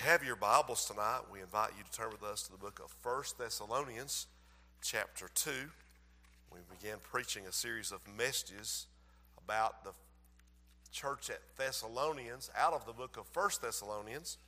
[0.00, 2.94] have your Bibles tonight, we invite you to turn with us to the book of
[3.02, 4.28] 1 Thessalonians,
[4.80, 5.50] chapter 2.
[6.50, 8.86] We began preaching a series of messages
[9.44, 9.90] about the
[10.90, 14.38] church at Thessalonians out of the book of 1 Thessalonians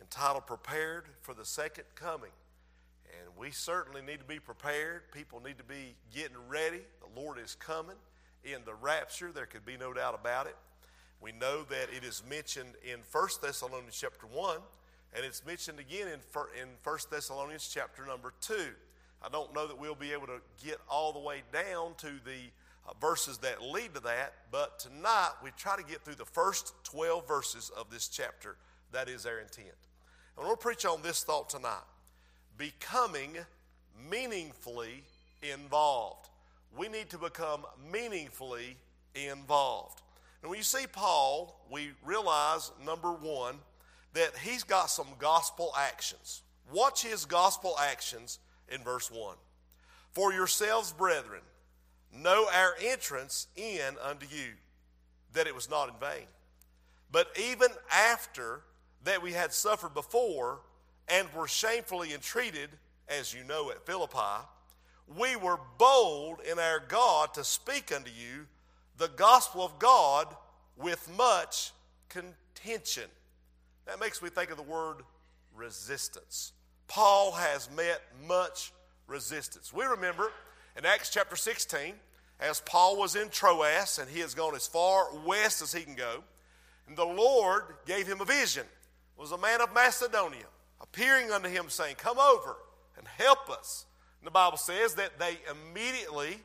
[0.00, 2.30] entitled Prepared for the Second Coming.
[3.18, 5.10] And we certainly need to be prepared.
[5.10, 6.82] People need to be getting ready.
[7.00, 7.96] The Lord is coming
[8.44, 9.32] in the rapture.
[9.32, 10.54] There could be no doubt about it.
[11.20, 14.58] We know that it is mentioned in 1 Thessalonians chapter 1,
[15.14, 16.20] and it's mentioned again in,
[16.60, 18.54] in 1 Thessalonians chapter number 2.
[19.22, 22.50] I don't know that we'll be able to get all the way down to the
[22.86, 26.72] uh, verses that lead to that, but tonight we try to get through the first
[26.84, 28.56] 12 verses of this chapter.
[28.92, 29.74] That is our intent.
[30.36, 31.82] And we'll preach on this thought tonight
[32.56, 33.36] becoming
[34.10, 35.02] meaningfully
[35.42, 36.28] involved.
[36.76, 38.76] We need to become meaningfully
[39.14, 40.02] involved.
[40.42, 43.56] And when you see Paul, we realize, number one,
[44.14, 46.42] that he's got some gospel actions.
[46.72, 49.36] Watch his gospel actions in verse 1.
[50.12, 51.42] For yourselves, brethren,
[52.12, 54.52] know our entrance in unto you,
[55.32, 56.26] that it was not in vain.
[57.10, 58.62] But even after
[59.04, 60.60] that we had suffered before
[61.08, 62.70] and were shamefully entreated,
[63.08, 64.44] as you know at Philippi,
[65.16, 68.46] we were bold in our God to speak unto you
[68.98, 70.26] the gospel of God
[70.76, 71.72] with much
[72.08, 73.04] contention.
[73.86, 74.98] That makes me think of the word
[75.54, 76.52] resistance.
[76.88, 78.72] Paul has met much
[79.06, 79.72] resistance.
[79.72, 80.30] We remember
[80.76, 81.94] in Acts chapter 16,
[82.40, 85.94] as Paul was in Troas and he has gone as far west as he can
[85.94, 86.22] go,
[86.86, 88.64] and the Lord gave him a vision.
[88.64, 90.46] It was a man of Macedonia
[90.80, 92.56] appearing unto him saying, Come over
[92.96, 93.86] and help us.
[94.20, 96.38] And the Bible says that they immediately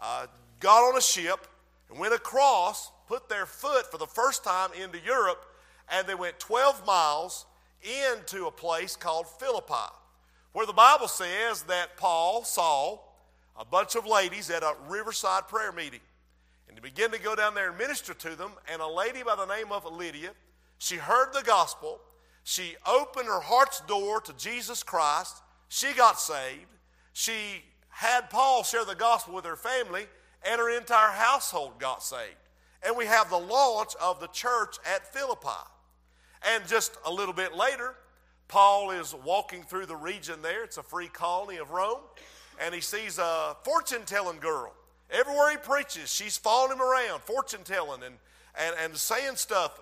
[0.00, 0.26] uh,
[0.58, 1.46] got on a ship
[1.90, 5.44] and went across, put their foot for the first time into Europe,
[5.90, 7.46] and they went 12 miles
[7.82, 9.92] into a place called Philippi,
[10.52, 13.00] where the Bible says that Paul saw
[13.58, 16.00] a bunch of ladies at a riverside prayer meeting.
[16.68, 19.34] And he began to go down there and minister to them, and a lady by
[19.34, 20.30] the name of Lydia,
[20.78, 22.00] she heard the gospel.
[22.44, 25.42] She opened her heart's door to Jesus Christ.
[25.68, 26.66] She got saved.
[27.12, 30.06] She had Paul share the gospel with her family,
[30.48, 32.36] and her entire household got saved.
[32.86, 35.48] And we have the launch of the church at Philippi.
[36.54, 37.94] And just a little bit later,
[38.48, 40.64] Paul is walking through the region there.
[40.64, 42.00] It's a free colony of Rome.
[42.62, 44.72] And he sees a fortune telling girl.
[45.10, 48.14] Everywhere he preaches, she's following him around, fortune telling and,
[48.58, 49.78] and, and saying stuff,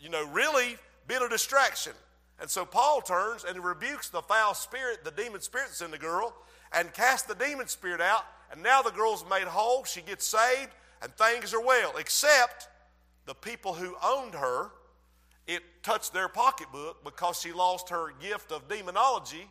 [0.00, 0.76] you know, really
[1.08, 1.92] being a distraction.
[2.40, 5.98] And so Paul turns and rebukes the foul spirit, the demon spirit that's in the
[5.98, 6.34] girl,
[6.72, 9.84] and casts the demon spirit out and now the girl's made whole.
[9.84, 10.70] She gets saved,
[11.02, 12.68] and things are well, except
[13.26, 14.70] the people who owned her,
[15.46, 19.48] it touched their pocketbook because she lost her gift of demonology.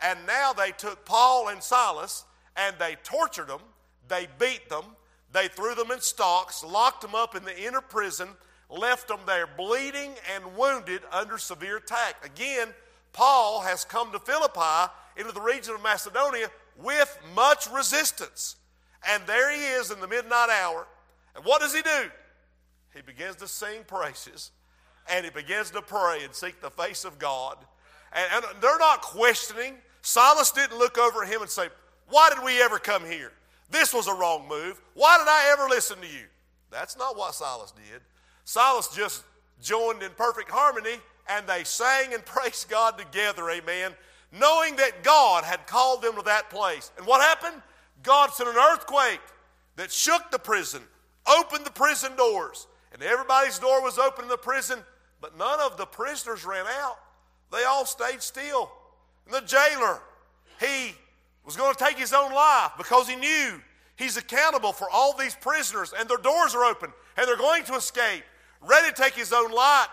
[0.00, 2.24] And now they took Paul and Silas
[2.56, 3.60] and they tortured them,
[4.08, 4.84] they beat them,
[5.32, 8.28] they threw them in stocks, locked them up in the inner prison,
[8.70, 12.24] left them there bleeding and wounded under severe attack.
[12.24, 12.68] Again,
[13.12, 16.48] Paul has come to Philippi into the region of Macedonia
[16.82, 18.56] with much resistance.
[19.08, 20.86] And there he is in the midnight hour.
[21.34, 22.10] And what does he do?
[22.94, 24.50] He begins to sing praises
[25.10, 27.56] and he begins to pray and seek the face of God.
[28.12, 29.74] And, and they're not questioning.
[30.02, 31.68] Silas didn't look over at him and say,
[32.08, 33.32] Why did we ever come here?
[33.70, 34.80] This was a wrong move.
[34.94, 36.24] Why did I ever listen to you?
[36.70, 38.02] That's not what Silas did.
[38.44, 39.24] Silas just
[39.62, 40.96] joined in perfect harmony
[41.28, 43.94] and they sang and praised God together, amen
[44.32, 46.92] knowing that God had called them to that place.
[46.96, 47.62] And what happened?
[48.02, 49.20] God sent an earthquake
[49.76, 50.82] that shook the prison,
[51.26, 54.80] opened the prison doors, and everybody's door was open in the prison,
[55.20, 56.98] but none of the prisoners ran out.
[57.52, 58.70] They all stayed still.
[59.26, 60.00] And the jailer,
[60.60, 60.94] he
[61.44, 63.60] was going to take his own life because he knew
[63.96, 67.74] he's accountable for all these prisoners, and their doors are open, and they're going to
[67.74, 68.22] escape,
[68.62, 69.88] ready to take his own life.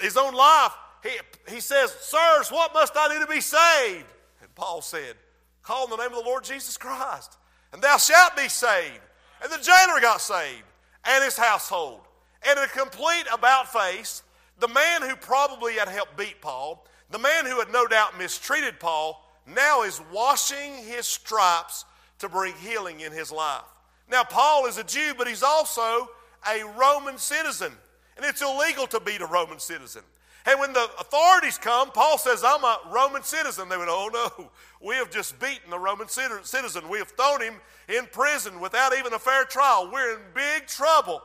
[0.00, 0.72] His own life,
[1.04, 4.06] he, he says, Sirs, what must I do to be saved?
[4.40, 5.14] And Paul said,
[5.62, 7.36] Call in the name of the Lord Jesus Christ,
[7.72, 9.00] and thou shalt be saved.
[9.42, 10.64] And the jailer got saved,
[11.04, 12.00] and his household.
[12.48, 14.22] And in a complete about face,
[14.58, 18.80] the man who probably had helped beat Paul, the man who had no doubt mistreated
[18.80, 21.84] Paul, now is washing his stripes
[22.20, 23.62] to bring healing in his life.
[24.10, 26.08] Now, Paul is a Jew, but he's also
[26.46, 27.72] a Roman citizen.
[28.16, 30.02] And it's illegal to beat a Roman citizen.
[30.46, 33.68] And when the authorities come, Paul says, I'm a Roman citizen.
[33.68, 34.50] They went, Oh no,
[34.80, 36.88] we have just beaten the Roman citizen.
[36.88, 37.54] We have thrown him
[37.88, 39.90] in prison without even a fair trial.
[39.90, 41.22] We're in big trouble.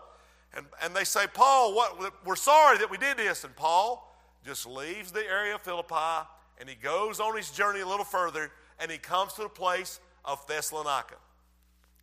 [0.55, 3.43] And, and they say, Paul, what, we're sorry that we did this.
[3.43, 4.09] And Paul
[4.45, 6.27] just leaves the area of Philippi
[6.57, 9.99] and he goes on his journey a little further and he comes to the place
[10.23, 11.15] of Thessalonica.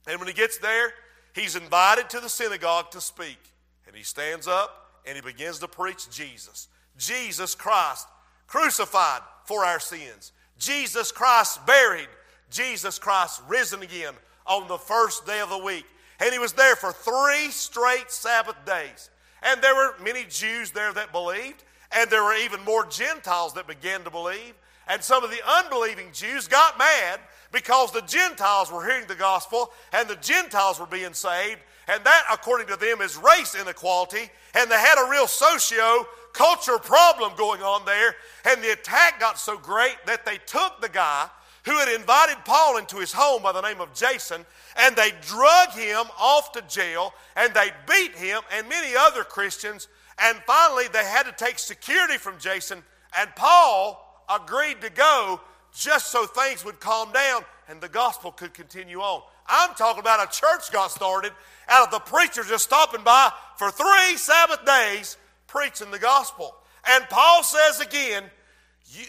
[0.06, 0.92] And when he gets there,
[1.34, 3.38] he's invited to the synagogue to speak.
[3.86, 6.68] And he stands up and he begins to preach Jesus.
[6.98, 8.06] Jesus Christ
[8.46, 10.32] crucified for our sins.
[10.58, 12.08] Jesus Christ buried.
[12.50, 14.14] Jesus Christ risen again
[14.46, 15.84] on the first day of the week.
[16.20, 19.10] And he was there for three straight Sabbath days.
[19.42, 21.62] And there were many Jews there that believed,
[21.92, 24.54] and there were even more Gentiles that began to believe.
[24.88, 27.20] And some of the unbelieving Jews got mad
[27.52, 31.60] because the Gentiles were hearing the gospel and the Gentiles were being saved.
[31.88, 34.30] And that, according to them, is race inequality.
[34.54, 36.06] And they had a real socio
[36.36, 38.14] culture problem going on there.
[38.44, 41.28] And the attack got so great that they took the guy
[41.64, 44.44] who had invited Paul into his home by the name of Jason
[44.76, 49.88] and they drug him off to jail and they beat him and many other Christians.
[50.18, 52.82] And finally, they had to take security from Jason.
[53.18, 55.40] And Paul agreed to go
[55.74, 59.22] just so things would calm down and the gospel could continue on.
[59.48, 61.32] I'm talking about a church got started
[61.68, 66.54] out of the preacher just stopping by for three Sabbath days preaching the gospel.
[66.88, 68.24] And Paul says again,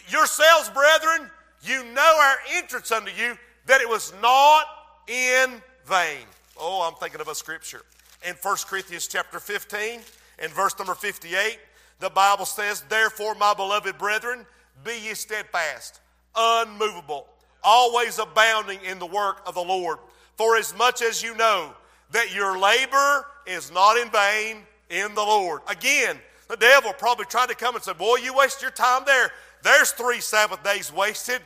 [0.09, 1.29] yourselves, brethren,
[1.63, 4.65] you know our entrance unto you, that it was not
[5.07, 6.25] in vain.
[6.59, 7.81] Oh, I'm thinking of a scripture.
[8.27, 9.99] In 1 Corinthians chapter 15,
[10.39, 11.59] and verse number 58,
[11.99, 14.45] the Bible says, Therefore, my beloved brethren,
[14.83, 15.99] be ye steadfast,
[16.35, 17.27] unmovable,
[17.63, 19.97] always abounding in the work of the Lord.
[20.35, 21.73] For as much as you know
[22.11, 25.61] that your labor is not in vain in the Lord.
[25.67, 26.17] Again,
[26.47, 29.31] the devil probably tried to come and say, Boy, you waste your time there.
[29.63, 31.41] There's three Sabbath days wasted.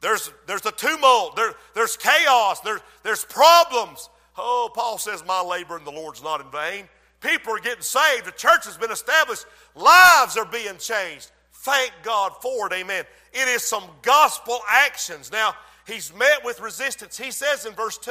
[0.00, 4.08] There's, there's a tumult, there, there's chaos, there, there's problems.
[4.36, 6.88] Oh, Paul says, My labor in the Lord's not in vain.
[7.20, 9.46] People are getting saved, the church has been established,
[9.76, 11.30] lives are being changed.
[11.52, 13.04] Thank God for it, amen.
[13.32, 15.30] It is some gospel actions.
[15.30, 15.54] Now,
[15.86, 17.16] he's met with resistance.
[17.16, 18.10] He says in verse 2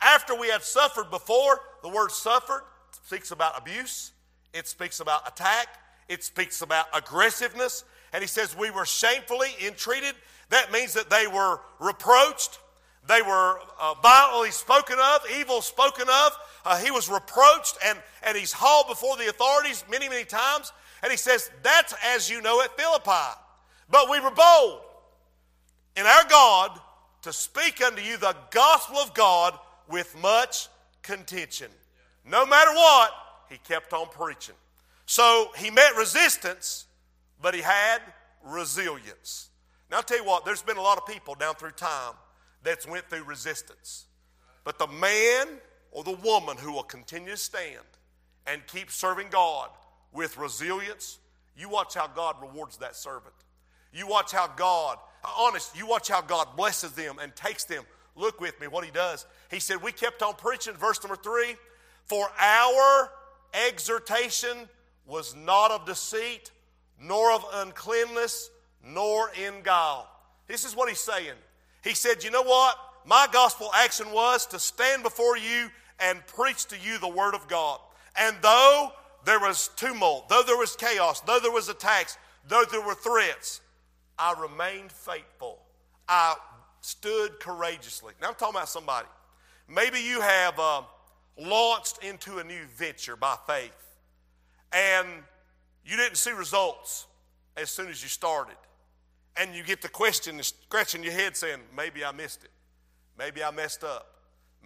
[0.00, 2.62] after we had suffered before, the word suffered
[3.02, 4.12] speaks about abuse,
[4.52, 5.68] it speaks about attack,
[6.08, 7.84] it speaks about aggressiveness.
[8.12, 10.14] And he says, We were shamefully entreated
[10.52, 12.58] that means that they were reproached,
[13.08, 16.32] they were uh, violently spoken of, evil spoken of.
[16.64, 20.70] Uh, he was reproached and, and he's hauled before the authorities many, many times.
[21.02, 23.34] And he says, That's as you know at Philippi.
[23.90, 24.80] But we were bold
[25.96, 26.78] in our God
[27.22, 29.58] to speak unto you the gospel of God
[29.88, 30.68] with much
[31.02, 31.70] contention.
[32.24, 33.10] No matter what,
[33.48, 34.54] he kept on preaching.
[35.06, 36.86] So he met resistance,
[37.40, 38.00] but he had
[38.44, 39.48] resilience.
[39.90, 42.14] Now, I'll tell you what, there's been a lot of people down through time
[42.62, 44.06] that's went through resistance.
[44.64, 45.48] But the man
[45.90, 47.78] or the woman who will continue to stand
[48.46, 49.68] and keep serving God
[50.12, 51.18] with resilience,
[51.56, 53.34] you watch how God rewards that servant.
[53.92, 54.98] You watch how God,
[55.38, 57.84] honest, you watch how God blesses them and takes them.
[58.14, 59.26] Look with me what he does.
[59.50, 61.56] He said, We kept on preaching, verse number three,
[62.06, 63.10] for our
[63.68, 64.68] exhortation
[65.06, 66.50] was not of deceit,
[67.00, 68.50] nor of uncleanness,
[68.84, 70.08] nor in guile.
[70.46, 71.34] This is what he's saying.
[71.82, 72.76] He said, You know what?
[73.04, 75.68] My gospel action was to stand before you
[75.98, 77.80] and preach to you the word of God.
[78.16, 78.92] And though
[79.24, 83.60] there was tumult, though there was chaos, though there was attacks, though there were threats,
[84.18, 85.58] I remained faithful.
[86.08, 86.36] I
[86.80, 88.14] stood courageously.
[88.20, 89.08] Now I'm talking about somebody.
[89.68, 90.82] Maybe you have uh,
[91.38, 93.72] launched into a new venture by faith
[94.72, 95.08] and
[95.84, 97.06] you didn't see results
[97.56, 98.56] as soon as you started
[99.36, 102.50] and you get the question scratching your head saying, maybe I missed it.
[103.18, 104.08] Maybe I messed up.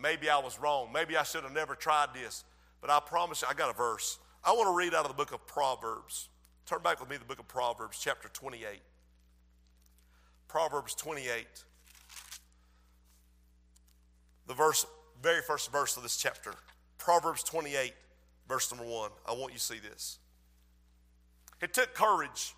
[0.01, 0.91] Maybe I was wrong.
[0.93, 2.45] Maybe I should have never tried this.
[2.81, 4.19] But I promise you, I got a verse.
[4.45, 6.29] I want to read out of the book of Proverbs.
[6.67, 8.81] Turn back with me to the book of Proverbs, chapter 28.
[10.49, 11.47] Proverbs 28.
[14.47, 14.87] The verse,
[15.23, 16.53] very first verse of this chapter.
[16.99, 17.93] Proverbs 28,
[18.49, 19.11] verse number 1.
[19.29, 20.19] I want you to see this.
[21.61, 22.55] It took courage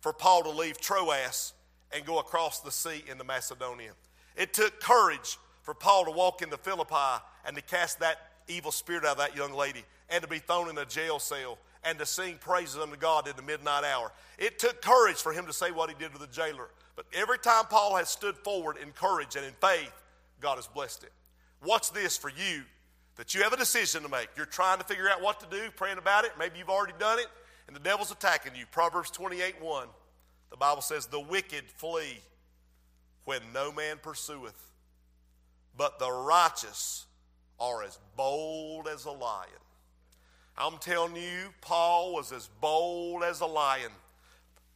[0.00, 1.52] for Paul to leave Troas
[1.92, 3.92] and go across the sea into Macedonia.
[4.36, 9.04] It took courage for Paul to walk into Philippi and to cast that evil spirit
[9.04, 12.06] out of that young lady and to be thrown in a jail cell and to
[12.06, 14.12] sing praises unto God in the midnight hour.
[14.38, 16.68] It took courage for him to say what he did to the jailer.
[16.96, 19.92] But every time Paul has stood forward in courage and in faith,
[20.40, 21.12] God has blessed it.
[21.62, 22.62] What's this for you
[23.16, 24.28] that you have a decision to make?
[24.36, 26.32] You're trying to figure out what to do, praying about it.
[26.38, 27.26] Maybe you've already done it
[27.66, 28.66] and the devil's attacking you.
[28.70, 29.88] Proverbs 28 1.
[30.50, 32.20] The Bible says, The wicked flee
[33.24, 34.70] when no man pursueth,
[35.76, 37.06] but the righteous
[37.58, 39.48] are as bold as a lion.
[40.58, 43.92] I'm telling you, Paul was as bold as a lion.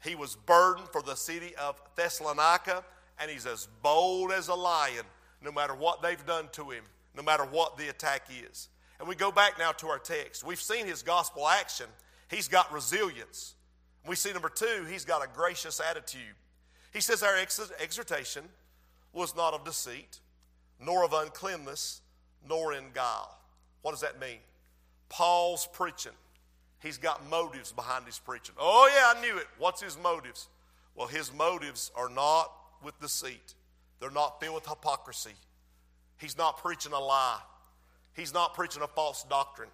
[0.02, 2.84] He was burdened for the city of Thessalonica,
[3.20, 5.04] and he's as bold as a lion
[5.46, 6.82] no matter what they've done to him,
[7.16, 8.68] no matter what the attack is.
[8.98, 10.44] And we go back now to our text.
[10.44, 11.86] We've seen his gospel action,
[12.28, 13.54] he's got resilience.
[14.06, 16.34] We see number two, he's got a gracious attitude.
[16.92, 18.44] He says, Our exhortation
[19.12, 20.20] was not of deceit,
[20.84, 22.02] nor of uncleanness,
[22.46, 23.38] nor in guile.
[23.82, 24.38] What does that mean?
[25.08, 26.12] Paul's preaching.
[26.82, 28.54] He's got motives behind his preaching.
[28.58, 29.46] Oh, yeah, I knew it.
[29.58, 30.48] What's his motives?
[30.94, 33.54] Well, his motives are not with deceit,
[34.00, 35.34] they're not filled with hypocrisy.
[36.18, 37.40] He's not preaching a lie,
[38.14, 39.70] he's not preaching a false doctrine,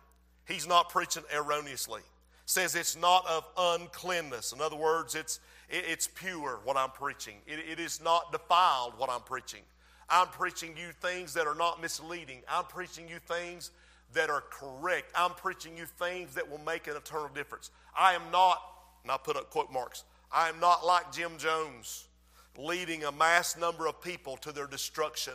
[0.47, 2.03] he's not preaching erroneously.
[2.45, 4.53] Says it's not of uncleanness.
[4.53, 5.39] In other words, it's,
[5.71, 7.37] it's pure what I'm preaching.
[7.47, 9.61] It, it is not defiled what I'm preaching.
[10.11, 12.43] I'm preaching you things that are not misleading.
[12.51, 13.71] I'm preaching you things
[14.13, 15.11] that are correct.
[15.15, 17.71] I'm preaching you things that will make an eternal difference.
[17.97, 18.61] I am not,
[19.05, 22.09] and I put up quote marks, I am not like Jim Jones
[22.59, 25.35] leading a mass number of people to their destruction.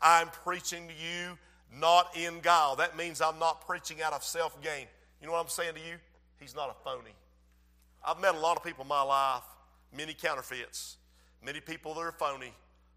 [0.00, 1.38] I'm preaching to you
[1.78, 2.76] not in guile.
[2.76, 4.86] That means I'm not preaching out of self gain.
[5.20, 5.96] You know what I'm saying to you?
[6.38, 7.14] He's not a phony.
[8.04, 9.44] I've met a lot of people in my life,
[9.96, 10.96] many counterfeits,
[11.44, 12.52] many people that are phony.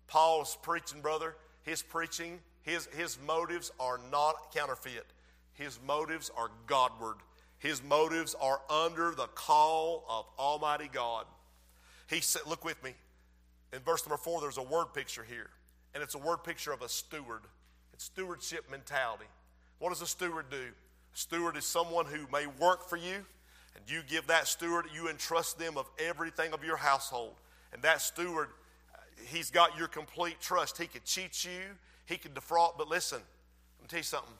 [0.07, 5.05] Paul's preaching, brother, his preaching, his, his motives are not counterfeit.
[5.53, 7.17] His motives are Godward.
[7.59, 11.25] His motives are under the call of Almighty God.
[12.09, 12.93] He said, look with me.
[13.75, 15.49] In verse number four, there's a word picture here,
[15.93, 17.41] and it's a word picture of a steward.
[17.93, 19.25] It's stewardship mentality.
[19.79, 20.57] What does a steward do?
[20.57, 23.25] A steward is someone who may work for you,
[23.75, 27.33] and you give that steward, you entrust them of everything of your household.
[27.73, 28.47] And that steward,
[28.93, 30.77] uh, he's got your complete trust.
[30.77, 31.59] He could cheat you,
[32.05, 34.33] he could defraud, but listen, let me tell you something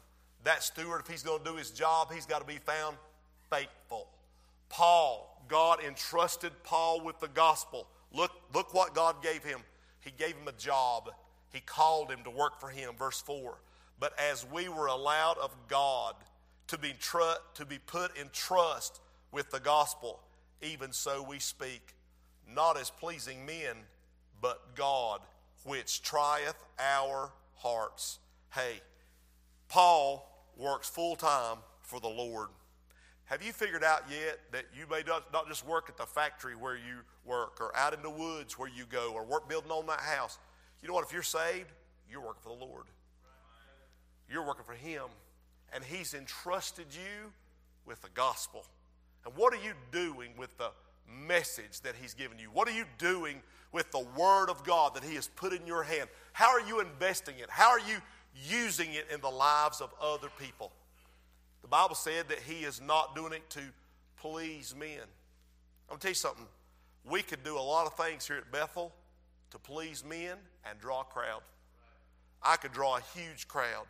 [0.46, 2.96] that steward, if he's going to do his job, he's got to be found
[3.50, 4.08] faithful.
[4.70, 7.88] Paul, God entrusted Paul with the gospel.
[8.16, 9.60] Look, look what God gave him.
[10.00, 11.10] He gave him a job.
[11.52, 12.94] He called him to work for him.
[12.98, 13.58] Verse 4.
[14.00, 16.16] But as we were allowed of God
[16.68, 20.22] to be, tr- to be put in trust with the gospel,
[20.62, 21.96] even so we speak,
[22.54, 23.76] not as pleasing men,
[24.42, 25.22] but God,
[25.64, 28.20] which trieth our hearts.
[28.54, 28.82] Hey,
[29.68, 32.50] Paul works full time for the Lord.
[33.26, 36.76] Have you figured out yet that you may not just work at the factory where
[36.76, 40.00] you work or out in the woods where you go or work building on that
[40.00, 40.38] house?
[40.82, 41.06] You know what?
[41.06, 41.72] If you're saved,
[42.10, 42.86] you're working for the Lord.
[44.30, 45.04] You're working for Him.
[45.74, 47.32] And He's entrusted you
[47.86, 48.66] with the gospel.
[49.26, 50.72] And what are you doing with the
[51.10, 52.50] message that He's given you?
[52.54, 53.42] What are you doing
[53.72, 56.10] with the Word of God that He has put in your hand?
[56.34, 57.50] How are you investing it?
[57.50, 57.98] How are you
[58.44, 60.72] using it in the lives of other people.
[61.66, 63.60] The Bible said that He is not doing it to
[64.22, 65.00] please men.
[65.90, 66.46] I'm going to tell you something.
[67.10, 68.94] We could do a lot of things here at Bethel
[69.50, 70.38] to please men
[70.70, 71.42] and draw a crowd.
[72.44, 73.88] I could draw a huge crowd.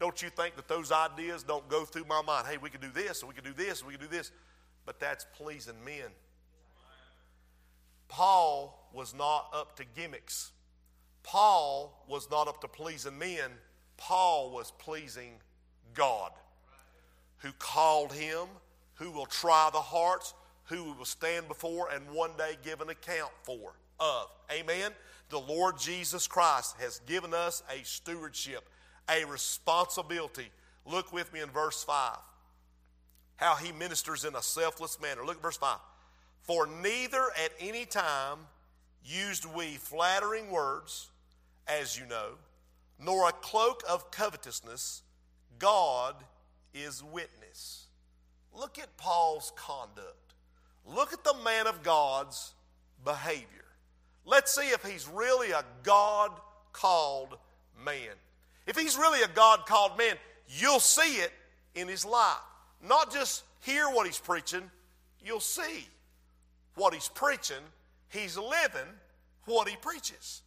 [0.00, 2.48] Don't you think that those ideas don't go through my mind?
[2.48, 4.32] Hey, we could do this, we could do this, we could do this.
[4.84, 6.10] But that's pleasing men.
[8.08, 10.50] Paul was not up to gimmicks.
[11.22, 13.52] Paul was not up to pleasing men.
[13.96, 15.34] Paul was pleasing
[15.94, 16.32] God,
[17.42, 18.46] who called him,
[18.94, 20.34] who will try the hearts,
[20.64, 24.26] who we will stand before and one day give an account for of.
[24.50, 24.92] Amen.
[25.28, 28.68] The Lord Jesus Christ has given us a stewardship,
[29.08, 30.50] a responsibility.
[30.84, 32.16] Look with me in verse 5.
[33.36, 35.24] How he ministers in a selfless manner.
[35.24, 35.78] Look at verse 5.
[36.40, 38.38] For neither at any time
[39.04, 41.10] used we flattering words,
[41.66, 42.34] as you know
[43.04, 45.02] nor a cloak of covetousness,
[45.58, 46.14] God
[46.74, 47.86] is witness.
[48.54, 50.34] Look at Paul's conduct.
[50.86, 52.52] Look at the man of God's
[53.04, 53.46] behavior.
[54.24, 56.30] Let's see if he's really a God
[56.72, 57.36] called
[57.84, 58.14] man.
[58.66, 60.16] If he's really a God called man,
[60.48, 61.32] you'll see it
[61.74, 62.36] in his life.
[62.86, 64.70] Not just hear what he's preaching,
[65.24, 65.86] you'll see
[66.74, 67.62] what he's preaching.
[68.08, 68.88] He's living
[69.46, 70.42] what he preaches.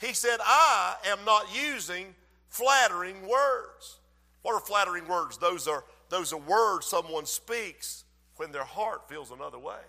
[0.00, 2.14] He said, I am not using
[2.48, 3.98] flattering words.
[4.44, 5.38] What are flattering words?
[5.38, 8.04] Those are, those are words someone speaks
[8.36, 9.80] when their heart feels another way.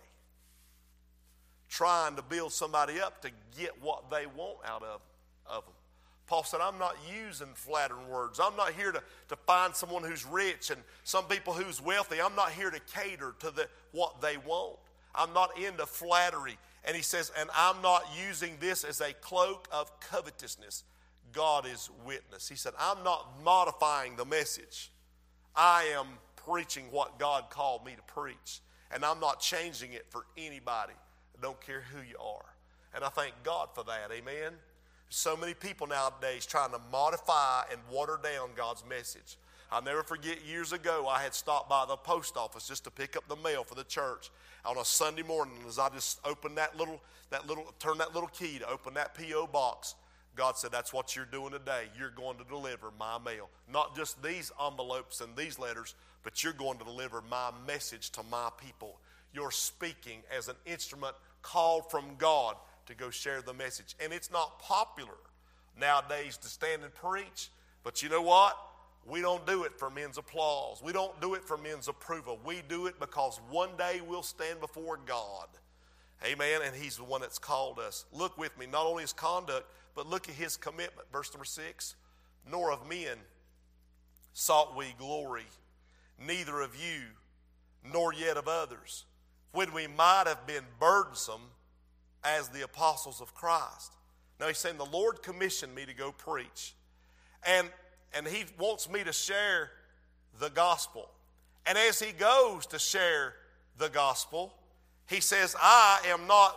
[1.67, 5.01] Trying to build somebody up to get what they want out of,
[5.45, 5.73] of them.
[6.27, 6.95] Paul said, I'm not
[7.27, 8.39] using flattering words.
[8.41, 12.21] I'm not here to, to find someone who's rich and some people who's wealthy.
[12.21, 14.77] I'm not here to cater to the, what they want.
[15.13, 16.57] I'm not into flattery.
[16.85, 20.85] And he says, and I'm not using this as a cloak of covetousness.
[21.35, 22.49] God is witness.
[22.49, 24.91] He said, I'm not modifying the message.
[25.55, 28.61] I am preaching what God called me to preach.
[28.91, 30.93] And I'm not changing it for anybody.
[31.37, 32.45] I don't care who you are.
[32.93, 34.09] And I thank God for that.
[34.11, 34.53] Amen.
[35.09, 39.37] So many people nowadays trying to modify and water down God's message.
[39.71, 43.17] I'll never forget years ago, I had stopped by the post office just to pick
[43.17, 44.29] up the mail for the church
[44.63, 45.55] on a Sunday morning.
[45.67, 47.01] As I just opened that little,
[47.31, 49.47] that little, turned that little key to open that P.O.
[49.47, 49.95] box,
[50.35, 51.85] God said, That's what you're doing today.
[51.97, 53.49] You're going to deliver my mail.
[53.71, 58.23] Not just these envelopes and these letters, but you're going to deliver my message to
[58.29, 58.97] my people.
[59.33, 62.55] You're speaking as an instrument called from God
[62.87, 63.95] to go share the message.
[64.03, 65.17] And it's not popular
[65.79, 67.49] nowadays to stand and preach,
[67.83, 68.57] but you know what?
[69.07, 70.81] We don't do it for men's applause.
[70.83, 72.39] We don't do it for men's approval.
[72.43, 75.47] We do it because one day we'll stand before God.
[76.23, 76.61] Amen.
[76.65, 78.05] And He's the one that's called us.
[78.11, 81.07] Look with me, not only His conduct, but look at His commitment.
[81.11, 81.95] Verse number six
[82.49, 83.17] Nor of men
[84.33, 85.45] sought we glory,
[86.25, 87.01] neither of you,
[87.91, 89.05] nor yet of others,
[89.51, 91.49] when we might have been burdensome
[92.23, 93.93] as the apostles of Christ.
[94.39, 96.75] Now He's saying, The Lord commissioned me to go preach.
[97.47, 97.69] And
[98.15, 99.71] and he wants me to share
[100.39, 101.09] the gospel.
[101.65, 103.33] And as he goes to share
[103.77, 104.53] the gospel,
[105.09, 106.55] he says, I am not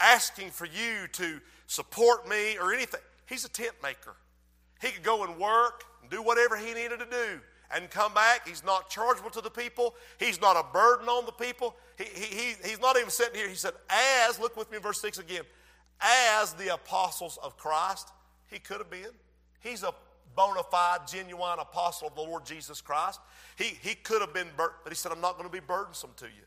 [0.00, 3.00] asking for you to support me or anything.
[3.26, 4.16] He's a tent maker.
[4.82, 7.40] He could go and work and do whatever he needed to do
[7.72, 8.48] and come back.
[8.48, 9.94] He's not chargeable to the people.
[10.18, 11.76] He's not a burden on the people.
[11.96, 13.48] He, he, he's not even sitting here.
[13.48, 15.42] He said, as, look with me in verse 6 again,
[16.00, 18.08] as the apostles of Christ,
[18.48, 19.12] he could have been.
[19.60, 19.94] He's a
[20.34, 23.20] bona fide, genuine apostle of the Lord Jesus Christ.
[23.56, 26.10] He, he could have been, bur- but he said, I'm not going to be burdensome
[26.16, 26.42] to you.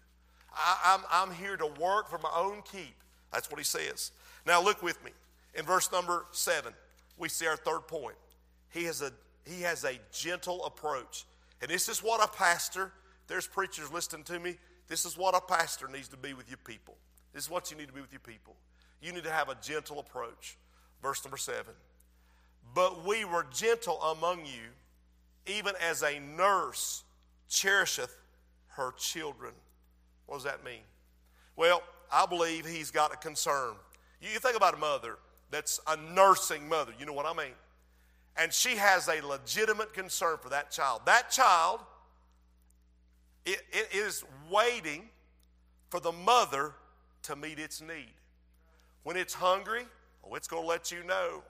[0.54, 2.96] I, I'm, I'm here to work for my own keep.
[3.32, 4.12] That's what he says.
[4.46, 5.12] Now, look with me.
[5.56, 6.74] In verse number seven,
[7.18, 8.16] we see our third point.
[8.70, 9.12] He has a,
[9.46, 11.26] he has a gentle approach.
[11.62, 12.92] And this is what a pastor,
[13.28, 14.58] there's preachers listening to me,
[14.88, 16.96] this is what a pastor needs to be with your people.
[17.34, 18.56] This is what you need to be with your people.
[19.02, 20.58] You need to have a gentle approach.
[21.02, 21.74] Verse number seven.
[22.74, 24.72] But we were gentle among you,
[25.46, 27.04] even as a nurse
[27.50, 28.16] cherisheth
[28.70, 29.54] her children.
[30.26, 30.82] What does that mean?
[31.56, 33.74] Well, I believe he's got a concern.
[34.32, 35.18] You think about a mother
[35.52, 37.54] that's a nursing mother, you know what I mean?
[38.38, 41.02] And she has a legitimate concern for that child.
[41.06, 41.80] That child
[43.46, 45.10] it, it is waiting
[45.90, 46.74] for the mother
[47.24, 48.14] to meet its need.
[49.04, 49.84] When it's hungry,
[50.24, 51.44] oh, it's going to let you know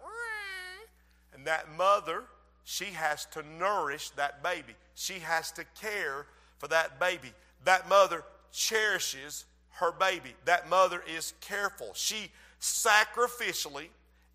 [1.34, 2.24] and that mother,
[2.64, 4.76] she has to nourish that baby.
[4.96, 6.28] She has to care
[6.60, 7.34] for that baby.
[7.66, 10.36] That mother cherishes her baby.
[10.46, 11.92] That mother is careful.
[11.94, 12.32] She
[12.64, 13.90] sacrificially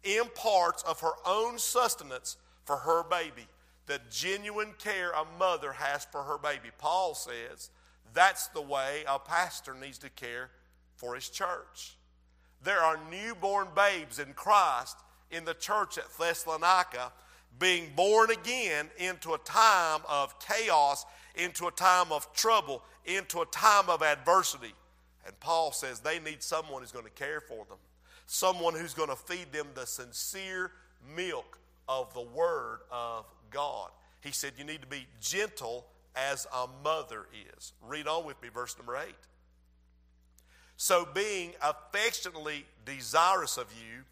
[0.05, 3.47] imparts of her own sustenance for her baby.
[3.87, 6.69] The genuine care a mother has for her baby.
[6.77, 7.71] Paul says
[8.13, 10.51] that's the way a pastor needs to care
[10.97, 11.97] for his church.
[12.63, 14.97] There are newborn babes in Christ
[15.31, 17.13] in the church at Thessalonica
[17.59, 23.47] being born again into a time of chaos, into a time of trouble, into a
[23.47, 24.75] time of adversity.
[25.27, 27.79] And Paul says they need someone who's going to care for them,
[28.29, 30.71] someone who's going to feed them the sincere
[31.17, 33.91] milk of the Word of God.
[34.21, 37.73] He said, You need to be gentle as a mother is.
[37.83, 39.15] Read on with me, verse number 8.
[40.77, 44.05] So, being affectionately desirous of you,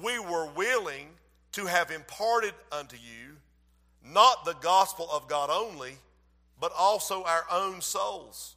[0.00, 1.08] we were willing
[1.52, 3.36] to have imparted unto you
[4.06, 5.96] not the gospel of God only,
[6.60, 8.56] but also our own souls,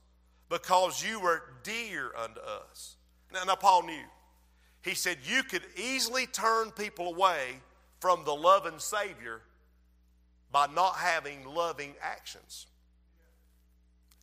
[0.50, 2.96] because you were dear unto us.
[3.34, 4.04] Now, now Paul knew.
[4.88, 7.60] He said, You could easily turn people away
[8.00, 9.42] from the loving Savior
[10.50, 12.68] by not having loving actions.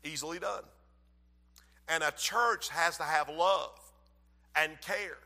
[0.05, 0.63] Easily done.
[1.89, 3.79] And a church has to have love
[4.57, 5.19] and care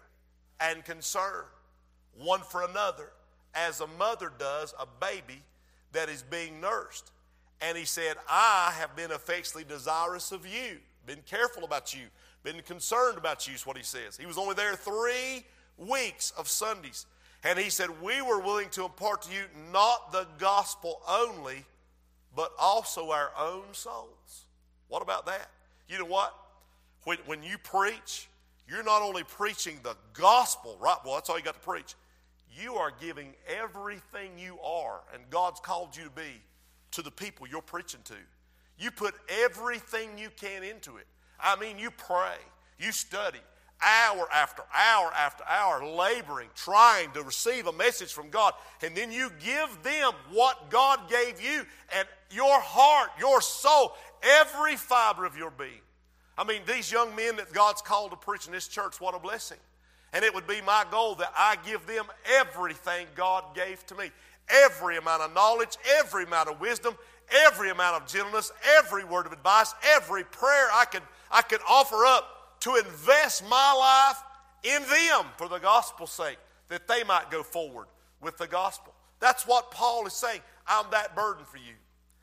[0.61, 1.45] and concern
[2.17, 3.11] one for another,
[3.55, 5.41] as a mother does a baby
[5.93, 7.13] that is being nursed.
[7.61, 12.07] And he said, I have been affectionately desirous of you, been careful about you,
[12.43, 14.17] been concerned about you, is what he says.
[14.17, 15.45] He was only there three
[15.77, 17.07] weeks of Sundays.
[17.45, 21.65] And he said, We were willing to impart to you not the gospel only,
[22.35, 24.45] but also our own souls.
[24.89, 25.51] What about that?
[25.89, 26.35] You know what?
[27.05, 28.29] When, when you preach,
[28.69, 30.97] you're not only preaching the gospel, right?
[31.05, 31.95] Well, that's all you got to preach
[32.57, 36.43] you are giving everything you are and God's called you to be
[36.93, 38.15] to the people you're preaching to.
[38.79, 41.07] You put everything you can into it.
[41.41, 42.37] I mean, you pray,
[42.79, 43.41] you study
[43.83, 49.13] hour after hour after hour, laboring, trying to receive a message from God, and then
[49.13, 51.65] you give them what God gave you
[51.97, 55.81] and your heart, your soul, every fiber of your being.
[56.37, 59.19] I mean, these young men that God's called to preach in this church, what a
[59.19, 59.59] blessing.
[60.13, 64.11] And it would be my goal that I give them everything God gave to me
[64.49, 66.95] every amount of knowledge, every amount of wisdom,
[67.47, 72.05] every amount of gentleness, every word of advice, every prayer I could, I could offer
[72.07, 74.23] up to invest my life
[74.65, 76.39] in them for the gospel's sake,
[76.69, 77.87] that they might go forward
[78.21, 78.93] with the gospel.
[79.21, 80.41] That's what Paul is saying.
[80.67, 81.75] I'm that burden for you.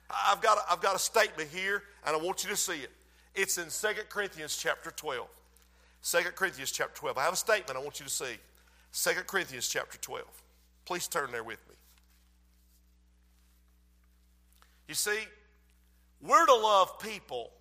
[0.09, 2.91] I've got, a, I've got a statement here, and I want you to see it.
[3.33, 5.27] It's in 2 Corinthians chapter 12.
[6.03, 7.17] 2 Corinthians chapter 12.
[7.17, 8.37] I have a statement I want you to see.
[8.93, 10.25] 2 Corinthians chapter 12.
[10.85, 11.75] Please turn there with me.
[14.87, 15.19] You see,
[16.21, 17.51] we're to love people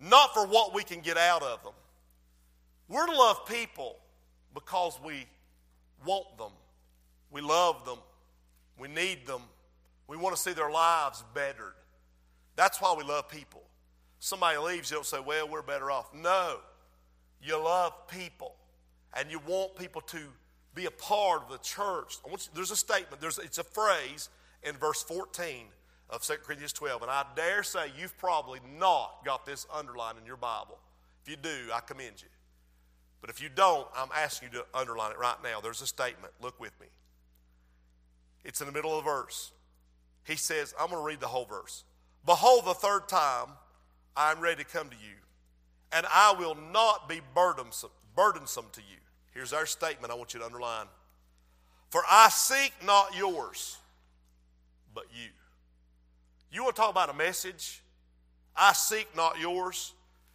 [0.00, 1.72] not for what we can get out of them.
[2.88, 3.96] We're to love people
[4.54, 5.26] because we
[6.04, 6.52] want them,
[7.30, 7.98] we love them,
[8.78, 9.42] we need them,
[10.08, 11.74] we want to see their lives bettered.
[12.56, 13.62] That's why we love people.
[14.18, 16.12] Somebody leaves, you don't say, well, we're better off.
[16.14, 16.58] No.
[17.42, 18.54] You love people
[19.16, 20.18] and you want people to
[20.74, 22.16] be a part of the church.
[22.28, 24.28] You, there's a statement, there's, it's a phrase
[24.62, 25.66] in verse 14
[26.10, 30.26] of 2 Corinthians 12, and I dare say you've probably not got this underlined in
[30.26, 30.78] your Bible.
[31.22, 32.28] If you do, I commend you.
[33.20, 35.60] But if you don't, I'm asking you to underline it right now.
[35.60, 36.32] There's a statement.
[36.40, 36.86] Look with me.
[38.44, 39.52] It's in the middle of the verse.
[40.24, 41.84] He says, I'm going to read the whole verse.
[42.24, 43.48] Behold, the third time
[44.16, 45.14] I am ready to come to you,
[45.92, 48.96] and I will not be burdensome, burdensome to you.
[49.32, 50.86] Here's our statement I want you to underline.
[51.90, 53.78] For I seek not yours,
[54.94, 55.28] but you.
[56.52, 57.82] You want to talk about a message?
[58.56, 59.92] I seek not yours.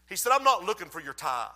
[0.08, 1.50] He said, I'm not looking for your tithe.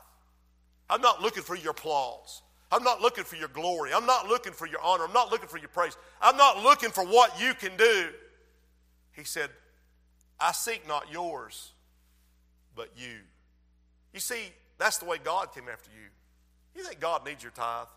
[0.90, 2.42] I'm not looking for your applause.
[2.72, 3.92] I'm not looking for your glory.
[3.94, 5.06] I'm not looking for your honor.
[5.06, 5.98] I'm not looking for your praise.
[6.22, 8.10] I'm not looking for what you can do.
[9.14, 9.50] He said,
[10.40, 11.72] I seek not yours,
[12.76, 13.18] but you.
[14.14, 16.08] You see, that's the way God came after you.
[16.76, 17.88] You think God needs your tithe?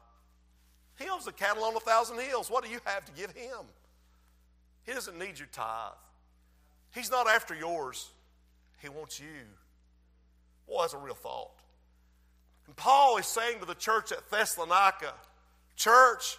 [0.98, 2.51] He owns the cattle on a thousand hills.
[2.51, 3.66] What do you have to give him?
[4.85, 5.92] He doesn't need your tithe.
[6.95, 8.11] He's not after yours.
[8.81, 9.27] He wants you.
[10.69, 11.51] Boy, that's a real thought.
[12.67, 15.13] And Paul is saying to the church at Thessalonica,
[15.77, 16.39] Church,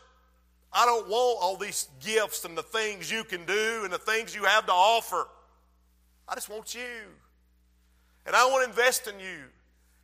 [0.71, 4.33] I don't want all these gifts and the things you can do and the things
[4.33, 5.27] you have to offer.
[6.27, 6.81] I just want you.
[8.25, 9.39] And I want to invest in you.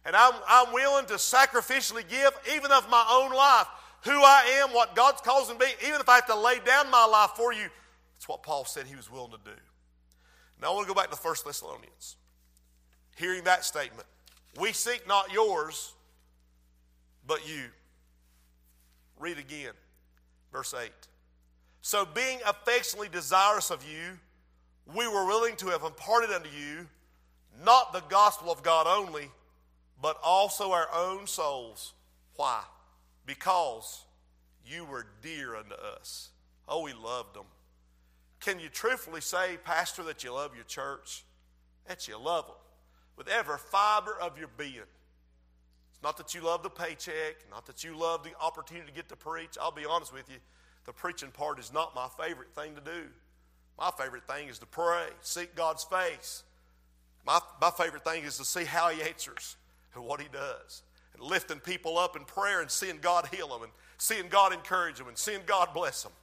[0.06, 3.68] And I'm, I'm willing to sacrificially give, even of my own life,
[4.04, 7.06] who I am, what God's causing me, even if I have to lay down my
[7.06, 7.68] life for you.
[8.16, 9.58] That's what Paul said he was willing to do.
[10.62, 12.18] Now I want to go back to 1 Thessalonians.
[13.16, 14.08] Hearing that statement,
[14.60, 15.94] we seek not yours,
[17.28, 17.66] but you.
[19.20, 19.74] Read again,
[20.52, 20.90] verse 8.
[21.82, 24.18] So, being affectionately desirous of you,
[24.94, 26.88] we were willing to have imparted unto you
[27.64, 29.30] not the gospel of God only,
[30.02, 31.94] but also our own souls.
[32.36, 32.62] Why?
[33.26, 34.04] Because
[34.66, 36.30] you were dear unto us.
[36.68, 37.46] Oh, we loved them.
[38.40, 41.24] Can you truthfully say, Pastor, that you love your church?
[41.88, 42.56] That you love them
[43.18, 44.76] with every fiber of your being.
[44.76, 49.10] It's not that you love the paycheck, not that you love the opportunity to get
[49.10, 49.58] to preach.
[49.60, 50.38] I'll be honest with you,
[50.86, 53.08] the preaching part is not my favorite thing to do.
[53.78, 56.44] My favorite thing is to pray, seek God's face.
[57.26, 59.58] My, my favorite thing is to see how He answers
[59.94, 60.84] and what He does.
[61.14, 64.98] And lifting people up in prayer and seeing God heal them and seeing God encourage
[64.98, 66.14] them and seeing God bless them.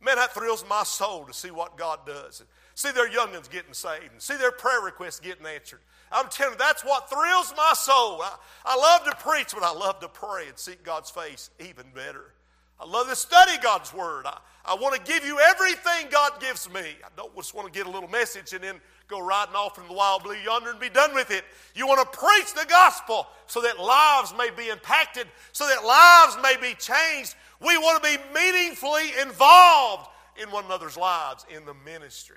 [0.00, 2.44] Man, that thrills my soul to see what God does.
[2.74, 5.80] See their youngins getting saved and see their prayer requests getting answered.
[6.12, 8.20] I'm telling you, that's what thrills my soul.
[8.20, 11.86] I, I love to preach, but I love to pray and seek God's face even
[11.94, 12.34] better.
[12.78, 14.26] I love to study God's Word.
[14.26, 16.80] I, I want to give you everything God gives me.
[16.80, 18.76] I don't just want to get a little message and then
[19.08, 21.44] go riding off in the wild blue yonder and be done with it.
[21.74, 26.36] You want to preach the gospel so that lives may be impacted, so that lives
[26.42, 27.34] may be changed.
[27.60, 30.08] We want to be meaningfully involved
[30.40, 32.36] in one another's lives in the ministry.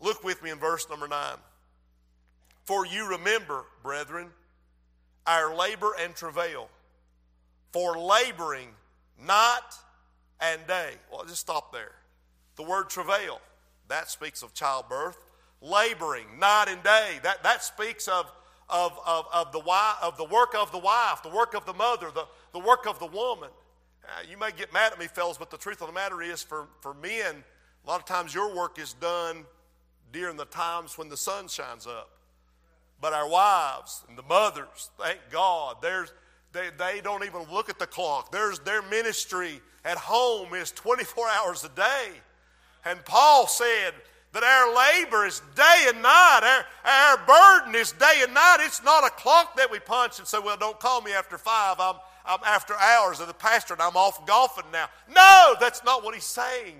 [0.00, 1.36] Look with me in verse number 9.
[2.64, 4.28] For you remember, brethren,
[5.26, 6.68] our labor and travail,
[7.72, 8.68] for laboring
[9.20, 9.60] night
[10.40, 10.94] and day.
[11.10, 11.92] Well, just stop there.
[12.56, 13.40] The word travail,
[13.88, 15.16] that speaks of childbirth.
[15.62, 18.30] Laboring night and day, that, that speaks of,
[18.68, 19.60] of, of, of, the,
[20.02, 22.98] of the work of the wife, the work of the mother, the, the work of
[22.98, 23.48] the woman.
[24.04, 26.42] Uh, you may get mad at me, fellas, but the truth of the matter is
[26.42, 27.44] for, for men,
[27.84, 29.44] a lot of times your work is done
[30.12, 32.10] during the times when the sun shines up.
[33.00, 36.12] But our wives and the mothers, thank God, there's,
[36.52, 38.30] they, they don't even look at the clock.
[38.30, 42.10] There's, their ministry at home is 24 hours a day.
[42.84, 43.94] And Paul said
[44.32, 46.40] that our labor is day and night.
[46.42, 48.58] Our, our burden is day and night.
[48.60, 51.76] It's not a clock that we punch and say, well, don't call me after five.
[51.78, 54.88] I'm, I'm after hours of the pastor and I'm off golfing now.
[55.14, 56.76] No, that's not what he's saying.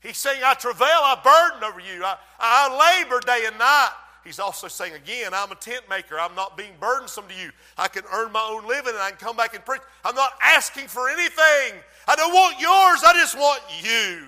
[0.00, 2.04] He's saying, I travail, I burden over you.
[2.04, 3.90] I, I labor day and night.
[4.24, 6.18] He's also saying again, I'm a tent maker.
[6.18, 7.50] I'm not being burdensome to you.
[7.76, 9.80] I can earn my own living and I can come back and preach.
[10.04, 11.80] I'm not asking for anything.
[12.06, 13.02] I don't want yours.
[13.04, 14.26] I just want you.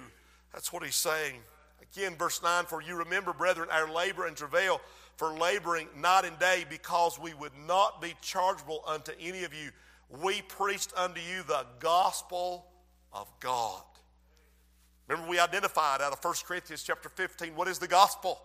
[0.52, 1.40] That's what he's saying.
[1.82, 4.80] Again, verse 9, for you remember, brethren, our labor and travail
[5.16, 9.70] for laboring night and day because we would not be chargeable unto any of you.
[10.22, 12.66] We preached unto you the gospel
[13.12, 13.82] of God.
[15.08, 18.40] Remember, we identified out of 1 Corinthians chapter 15 what is the gospel?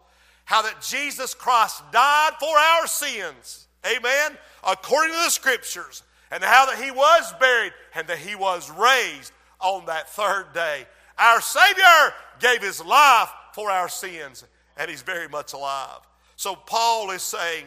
[0.45, 6.65] How that Jesus Christ died for our sins, amen, according to the scriptures, and how
[6.65, 10.85] that he was buried and that he was raised on that third day.
[11.17, 14.43] Our Savior gave his life for our sins,
[14.77, 15.99] and he's very much alive.
[16.35, 17.65] So Paul is saying,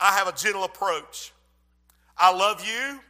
[0.00, 1.32] I have a gentle approach.
[2.16, 3.00] I love you,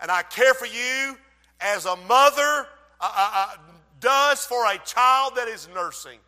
[0.00, 1.16] and I care for you
[1.60, 2.66] as a mother
[3.00, 3.56] uh, uh, uh
[4.00, 6.18] does for a child that is nursing.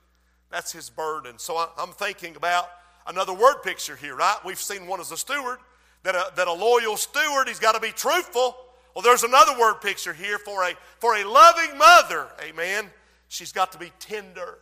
[0.51, 1.39] That's his burden.
[1.39, 2.69] So I, am thinking about
[3.07, 4.39] another word picture here, right?
[4.45, 5.59] We've seen one as a steward,
[6.03, 8.57] that a, that a loyal steward, he's got to be truthful.
[8.97, 12.89] Well, there's another word picture here for a, for a loving mother, amen.
[13.29, 14.57] She's got to be tender.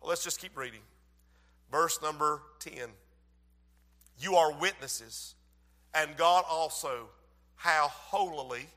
[0.00, 0.78] Well, let's just keep reading.
[1.68, 2.74] Verse number 10.
[4.20, 5.34] You are witnesses,
[5.92, 7.08] and God also,
[7.56, 8.68] how holily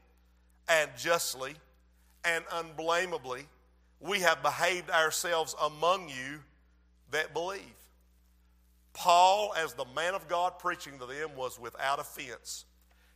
[0.67, 1.54] and justly
[2.23, 3.43] and unblameably
[3.99, 6.39] we have behaved ourselves among you
[7.12, 7.62] that believe.
[8.93, 12.65] Paul, as the man of God preaching to them, was without offense.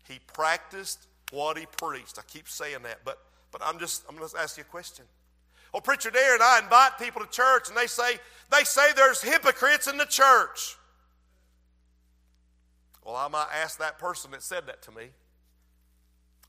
[0.08, 2.18] He practiced what he preached.
[2.18, 3.20] I keep saying that, but,
[3.52, 5.06] but I'm just I'm going to ask you a question.
[5.74, 8.18] Well, preacher Darren, I invite people to church, and they say
[8.52, 10.76] they say there's hypocrites in the church.
[13.06, 15.10] Well, I might ask that person that said that to me,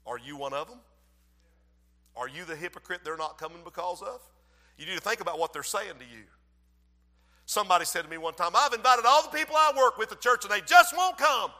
[0.07, 0.79] are you one of them?
[2.17, 4.21] Are you the hypocrite they're not coming because of?
[4.77, 6.25] You need to think about what they're saying to you.
[7.47, 10.17] Somebody said to me one time, I've invited all the people I work with to
[10.17, 11.51] church and they just won't come.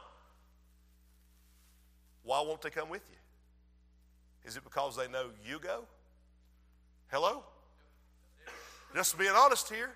[2.23, 3.17] Why won't they come with you?
[4.45, 5.83] Is it because they know you go?
[7.11, 7.43] Hello?
[8.95, 9.91] Just being honest here.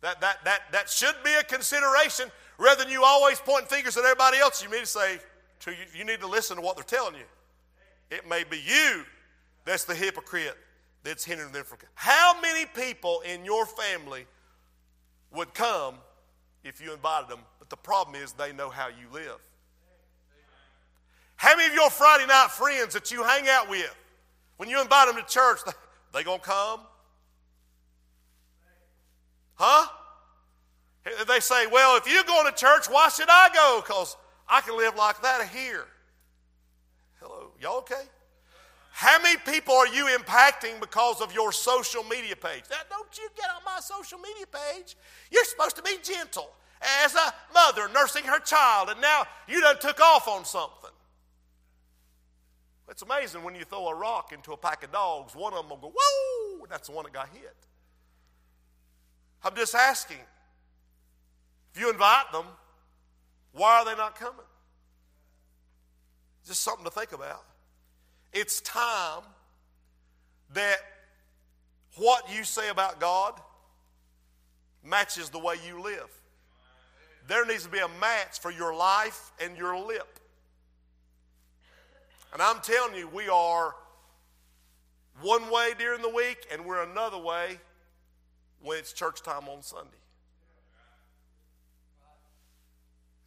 [0.00, 4.04] That, that, that, that should be a consideration rather than you always pointing fingers at
[4.04, 4.62] everybody else.
[4.62, 5.18] You need to say,
[5.60, 7.24] to you, you need to listen to what they're telling you.
[8.10, 9.04] It may be you
[9.64, 10.56] that's the hypocrite
[11.04, 11.78] that's hindering them from.
[11.94, 14.26] How many people in your family
[15.32, 15.96] would come
[16.62, 17.40] if you invited them?
[17.58, 19.38] But the problem is they know how you live.
[21.44, 23.94] How many of your Friday night friends that you hang out with,
[24.56, 25.58] when you invite them to church,
[26.14, 26.80] they, gonna come?
[29.56, 29.86] Huh?
[31.28, 33.82] They say, well, if you're going to church, why should I go?
[33.84, 34.16] Because
[34.48, 35.84] I can live like that here.
[37.20, 38.04] Hello, y'all okay?
[38.92, 42.62] How many people are you impacting because of your social media page?
[42.70, 44.96] Now, don't you get on my social media page.
[45.30, 46.48] You're supposed to be gentle
[47.04, 50.83] as a mother nursing her child, and now you done took off on something.
[52.88, 55.70] It's amazing when you throw a rock into a pack of dogs, one of them
[55.70, 57.56] will go, whoa, that's the one that got hit.
[59.42, 60.18] I'm just asking
[61.74, 62.44] if you invite them,
[63.52, 64.46] why are they not coming?
[66.46, 67.44] Just something to think about.
[68.32, 69.22] It's time
[70.52, 70.78] that
[71.96, 73.40] what you say about God
[74.84, 76.10] matches the way you live.
[77.26, 80.20] There needs to be a match for your life and your lip.
[82.34, 83.74] And I'm telling you, we are
[85.22, 87.58] one way during the week and we're another way
[88.60, 89.90] when it's church time on Sunday.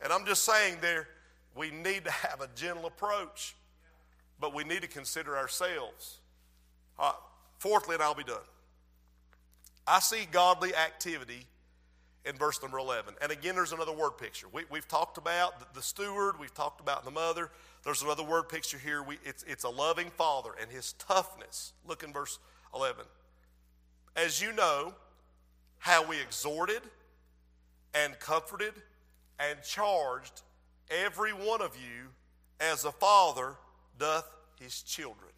[0.02, 1.08] And I'm just saying there,
[1.56, 3.56] we need to have a gentle approach
[4.40, 6.20] but we need to consider ourselves.
[7.00, 7.14] Uh,
[7.60, 8.38] fourthly, and I'll be done.
[9.86, 11.46] I see godly activity
[12.26, 13.16] in verse number 11.
[13.22, 14.48] And again, there's another word picture.
[14.52, 17.52] We, have talked about the, the, steward, we've talked about the mother.
[17.88, 19.02] There's another word picture here.
[19.02, 21.72] We, it's, it's a loving father and his toughness.
[21.88, 22.38] Look in verse
[22.76, 23.06] 11.
[24.14, 24.94] As you know,
[25.78, 26.82] how we exhorted
[27.94, 28.74] and comforted
[29.40, 30.42] and charged
[30.92, 32.10] every one of you
[32.60, 33.54] as a father
[33.98, 35.32] doth his children.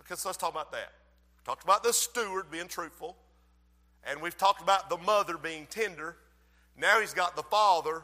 [0.00, 0.92] Okay, so let's talk about that.
[1.36, 3.18] We talked about the steward being truthful,
[4.02, 6.16] and we've talked about the mother being tender.
[6.74, 8.00] Now he's got the father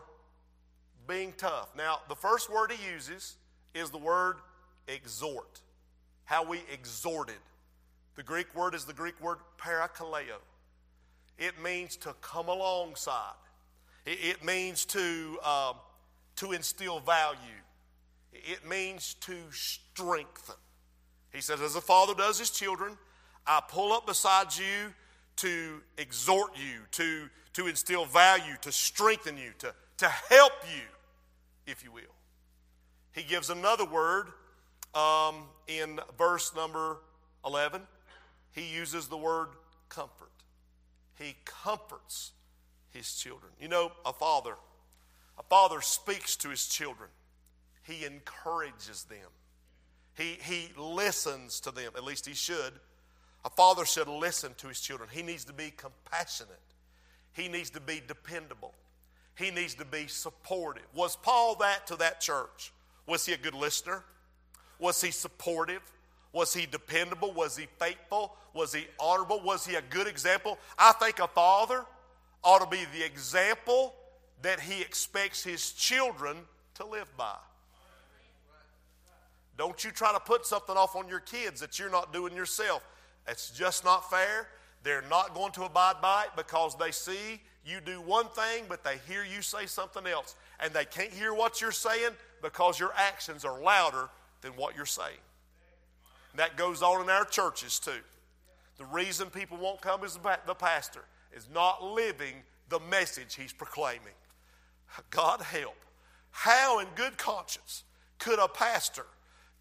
[1.07, 1.69] being tough.
[1.77, 3.37] Now, the first word he uses
[3.75, 4.37] is the word
[4.89, 5.61] exhort.
[6.25, 7.37] How we exhorted.
[8.17, 10.39] The Greek word is the Greek word parakaleo.
[11.39, 13.33] it means to come alongside.
[14.07, 15.75] It, means to, um,
[16.37, 17.39] to instill value.
[18.33, 20.57] It means to strengthen.
[21.33, 22.97] He says, as a father does his children,
[23.47, 24.93] I pull up beside you
[25.37, 30.83] to exhort you, to, to instill value, to strengthen you, to, to help you,
[31.67, 32.03] if you will.
[33.13, 34.29] He gives another word
[34.95, 36.99] um, in verse number
[37.45, 37.83] 11.
[38.53, 39.49] He uses the word
[39.89, 40.31] comfort.
[41.19, 42.33] He comforts
[42.91, 43.53] his children.
[43.61, 44.55] You know, a father,
[45.39, 47.11] a father speaks to his children.
[47.83, 49.29] He encourages them.
[50.17, 52.73] He, he listens to them, at least he should.
[53.45, 55.09] A father should listen to his children.
[55.13, 56.59] He needs to be compassionate.
[57.33, 58.75] He needs to be dependable.
[59.41, 60.85] He needs to be supportive.
[60.95, 62.73] Was Paul that to that church?
[63.07, 64.05] Was he a good listener?
[64.79, 65.81] Was he supportive?
[66.33, 67.33] Was he dependable?
[67.33, 68.37] Was he faithful?
[68.53, 69.41] Was he honorable?
[69.41, 70.59] Was he a good example?
[70.79, 71.85] I think a father
[72.45, 73.95] ought to be the example
[74.43, 76.37] that he expects his children
[76.75, 77.37] to live by.
[79.57, 82.87] Don't you try to put something off on your kids that you're not doing yourself.
[83.27, 84.49] It's just not fair.
[84.83, 88.85] They're not going to abide by it because they see you do one thing, but
[88.85, 90.35] they hear you say something else.
[90.61, 92.11] And they can't hear what you're saying
[92.43, 94.09] because your actions are louder
[94.41, 95.19] than what you're saying.
[96.33, 98.01] And that goes on in our churches too.
[98.79, 102.35] The reason people won't come is the pastor is not living
[102.71, 104.15] the message he's proclaiming.
[105.11, 105.77] God help.
[106.31, 107.85] How, in good conscience,
[108.19, 109.07] could a pastor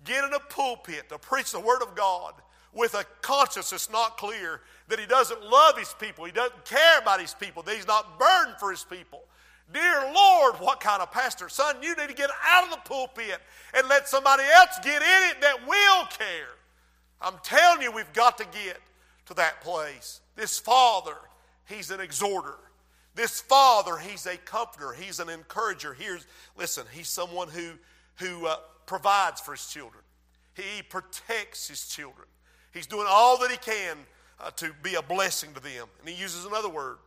[0.06, 2.34] get in a pulpit to preach the Word of God
[2.74, 7.00] with a conscience that's not clear, that he doesn't love his people, he doesn't care
[7.00, 9.24] about his people, that he's not burdened for his people?
[9.72, 11.48] Dear Lord, what kind of pastor?
[11.48, 13.40] Son, you need to get out of the pulpit
[13.74, 16.50] and let somebody else get in it that will care.
[17.22, 18.80] I'm telling you, we've got to get
[19.28, 20.22] to that place.
[20.36, 21.16] This father
[21.70, 22.56] he's an exhorter.
[23.16, 25.94] This father, he's a comforter, he's an encourager.
[25.94, 26.26] Here's,
[26.58, 27.72] listen, he's someone who,
[28.18, 30.04] who uh, provides for his children,
[30.56, 32.28] he protects his children.
[32.74, 33.98] He's doing all that he can
[34.40, 35.88] uh, to be a blessing to them.
[36.00, 36.98] And he uses another word,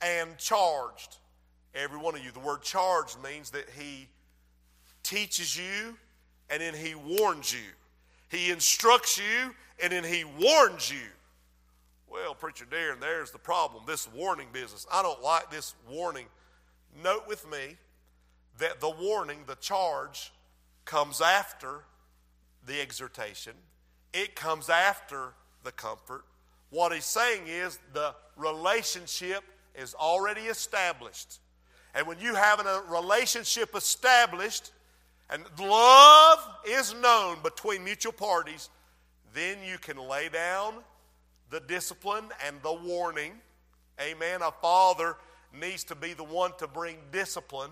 [0.00, 1.16] and charged.
[1.74, 2.30] Every one of you.
[2.30, 4.08] The word charged means that he
[5.02, 5.96] teaches you
[6.50, 7.70] and then he warns you.
[8.28, 11.08] He instructs you and then he warns you.
[12.08, 14.86] Well, Preacher Darren, there's the problem this warning business.
[14.92, 16.26] I don't like this warning.
[17.02, 17.76] Note with me
[18.58, 20.32] that the warning, the charge,
[20.84, 21.80] comes after
[22.66, 23.54] the exhortation,
[24.12, 25.32] it comes after
[25.64, 26.24] the comfort.
[26.74, 29.44] What he's saying is the relationship
[29.76, 31.38] is already established.
[31.94, 34.72] And when you have a relationship established
[35.30, 38.70] and love is known between mutual parties,
[39.34, 40.74] then you can lay down
[41.50, 43.34] the discipline and the warning.
[44.00, 44.42] Amen.
[44.42, 45.14] A father
[45.56, 47.70] needs to be the one to bring discipline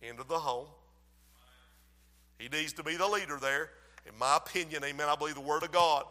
[0.00, 0.68] into the home.
[2.38, 3.72] He needs to be the leader there.
[4.08, 6.04] In my opinion, amen, I believe the Word of God.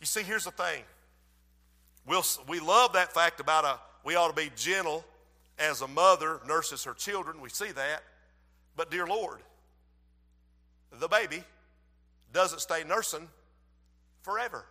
[0.00, 0.82] You see, here's the thing.
[2.10, 5.04] We'll, we love that fact about a, we ought to be gentle
[5.60, 7.40] as a mother nurses her children.
[7.40, 8.02] We see that.
[8.74, 9.38] But, dear Lord,
[10.98, 11.44] the baby
[12.32, 13.28] doesn't stay nursing
[14.22, 14.64] forever.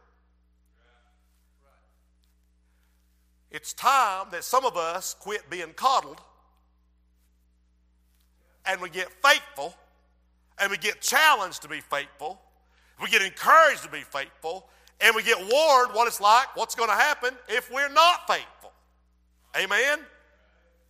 [3.52, 6.19] It's time that some of us quit being coddled
[8.65, 9.73] and we get faithful
[10.60, 12.41] and we get challenged to be faithful.
[13.02, 14.67] We get encouraged to be faithful
[15.02, 18.72] and we get warned what it's like, what's going to happen if we're not faithful.
[19.58, 20.00] Amen?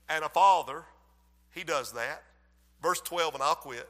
[0.09, 0.83] And a father,
[1.51, 2.23] he does that.
[2.81, 3.89] Verse 12, and I'll quit.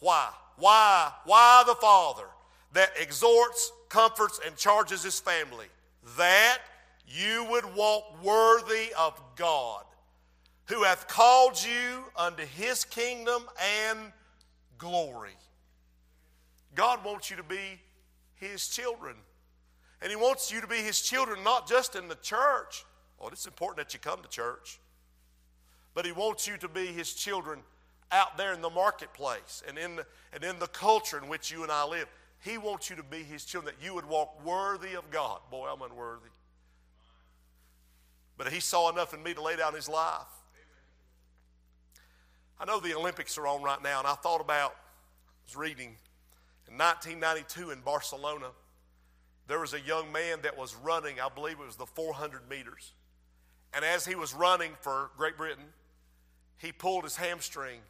[0.00, 0.28] Why?
[0.56, 1.12] Why?
[1.24, 2.26] Why the father
[2.72, 5.66] that exhorts, comforts, and charges his family?
[6.18, 6.58] That
[7.06, 9.84] you would walk worthy of God,
[10.66, 13.44] who hath called you unto his kingdom
[13.88, 14.12] and
[14.78, 15.36] glory.
[16.74, 17.80] God wants you to be
[18.36, 19.16] his children.
[20.00, 22.84] And he wants you to be his children not just in the church.
[23.20, 24.78] Oh, it's important that you come to church.
[25.94, 27.60] But he wants you to be his children
[28.12, 31.62] out there in the marketplace and in the, and in the culture in which you
[31.62, 32.06] and I live.
[32.40, 35.40] He wants you to be his children, that you would walk worthy of God.
[35.50, 36.28] Boy, I'm unworthy.
[38.36, 40.26] But he saw enough in me to lay down his life.
[42.60, 45.96] I know the Olympics are on right now, and I thought about, I was reading,
[46.68, 48.48] in 1992 in Barcelona,
[49.46, 52.92] there was a young man that was running, I believe it was the 400 meters.
[53.72, 55.64] And as he was running for Great Britain,
[56.58, 57.80] he pulled his hamstring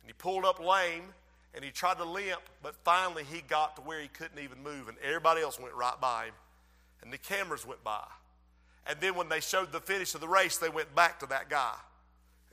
[0.00, 1.04] and he pulled up lame
[1.54, 4.88] and he tried to limp, but finally he got to where he couldn't even move,
[4.88, 6.34] and everybody else went right by him,
[7.02, 8.04] and the cameras went by.
[8.86, 11.48] And then when they showed the finish of the race, they went back to that
[11.48, 11.74] guy.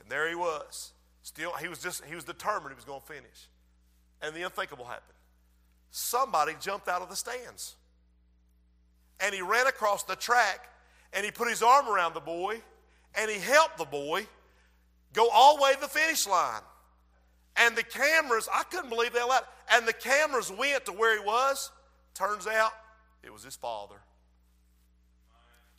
[0.00, 0.92] And there he was.
[1.22, 3.48] Still, he was just, he was determined he was going to finish.
[4.20, 5.13] And the unthinkable happened.
[5.96, 7.76] Somebody jumped out of the stands.
[9.20, 10.68] And he ran across the track
[11.12, 12.60] and he put his arm around the boy
[13.14, 14.26] and he helped the boy
[15.12, 16.62] go all the way to the finish line.
[17.54, 21.24] And the cameras, I couldn't believe they allowed And the cameras went to where he
[21.24, 21.70] was.
[22.12, 22.72] Turns out
[23.22, 24.00] it was his father.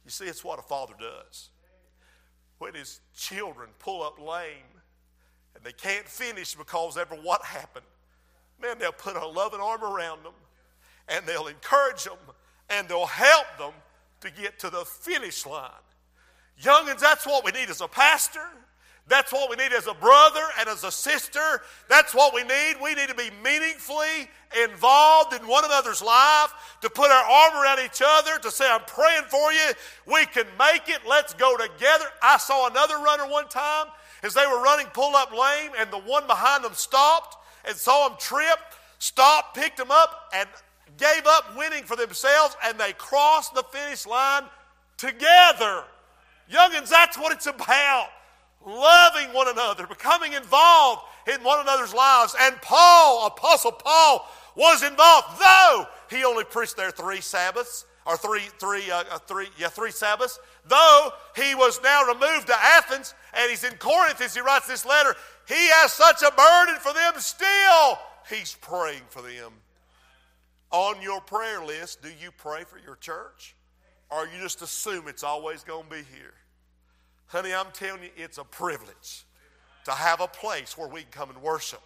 [0.05, 1.49] You see, it's what a father does.
[2.59, 4.79] When his children pull up lame
[5.55, 7.85] and they can't finish because ever what happened,
[8.61, 10.33] man, they'll put a loving arm around them
[11.07, 12.17] and they'll encourage them
[12.69, 13.73] and they'll help them
[14.21, 15.69] to get to the finish line.
[16.61, 18.47] Youngins, that's what we need as a pastor.
[19.07, 21.61] That's what we need as a brother and as a sister.
[21.87, 22.75] That's what we need.
[22.81, 24.29] We need to be meaningfully
[24.63, 28.81] involved in one another's life, to put our arm around each other, to say, I'm
[28.87, 29.71] praying for you.
[30.07, 31.01] We can make it.
[31.07, 32.05] Let's go together.
[32.23, 33.87] I saw another runner one time
[34.23, 37.37] as they were running pull up lame, and the one behind them stopped
[37.67, 38.59] and saw him trip,
[38.99, 40.47] stopped, picked him up, and
[40.97, 44.43] gave up winning for themselves, and they crossed the finish line
[44.97, 45.83] together.
[46.51, 48.09] Youngins, that's what it's about
[48.65, 52.35] loving one another, becoming involved in one another's lives.
[52.39, 58.43] And Paul, Apostle Paul, was involved, though he only preached there three Sabbaths, or three,
[58.59, 60.39] three, uh, uh, three, yeah, three Sabbaths.
[60.67, 64.85] Though he was now removed to Athens, and he's in Corinth as he writes this
[64.85, 65.15] letter,
[65.47, 67.99] he has such a burden for them still.
[68.29, 69.53] He's praying for them.
[70.71, 73.55] On your prayer list, do you pray for your church?
[74.09, 76.33] Or you just assume it's always going to be here?
[77.27, 79.25] Honey, I'm telling you, it's a privilege
[79.85, 81.81] to have a place where we can come and worship.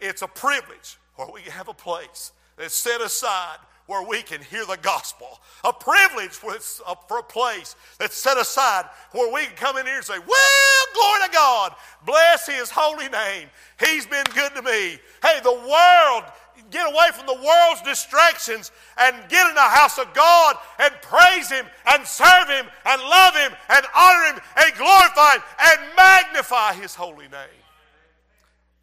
[0.00, 3.58] It's a privilege where we have a place that's set aside
[3.88, 5.40] where we can hear the gospel.
[5.64, 6.54] A privilege for
[6.86, 11.20] a place that's set aside where we can come in here and say, Well, glory
[11.26, 11.74] to God.
[12.06, 13.48] Bless his holy name.
[13.80, 14.98] He's been good to me.
[15.22, 16.24] Hey, the world
[16.70, 21.50] get away from the world's distractions and get in the house of God and praise
[21.50, 26.74] Him and serve Him and love Him and honor Him and glorify Him and magnify
[26.74, 27.62] His holy name.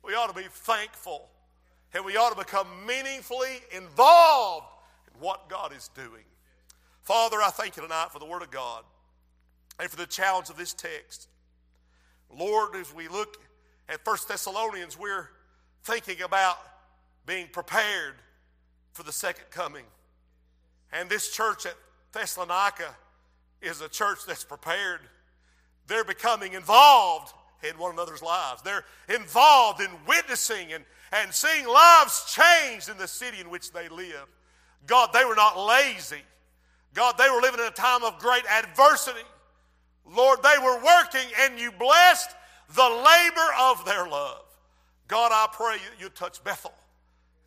[0.03, 1.27] We ought to be thankful
[1.93, 4.74] and we ought to become meaningfully involved in
[5.19, 6.23] what God is doing.
[7.03, 8.83] Father, I thank you tonight for the Word of God
[9.79, 11.27] and for the challenge of this text.
[12.35, 13.37] Lord, as we look
[13.87, 15.29] at First Thessalonians, we're
[15.83, 16.57] thinking about
[17.25, 18.15] being prepared
[18.93, 19.85] for the second coming.
[20.91, 21.75] And this church at
[22.11, 22.95] Thessalonica
[23.61, 25.01] is a church that's prepared.
[25.87, 27.33] They're becoming involved
[27.67, 28.61] in one another's lives.
[28.61, 33.89] They're involved in witnessing and, and seeing lives changed in the city in which they
[33.89, 34.27] live.
[34.87, 36.21] God, they were not lazy.
[36.93, 39.25] God, they were living in a time of great adversity.
[40.05, 42.29] Lord, they were working and you blessed
[42.73, 44.43] the labor of their love.
[45.07, 46.73] God, I pray you, you touch Bethel.